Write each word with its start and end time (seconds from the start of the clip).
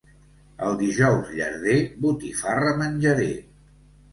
El 0.67 0.77
Dijous 0.79 1.29
Llarder, 1.39 1.75
botifarra 2.07 2.73
menjaré. 2.81 3.29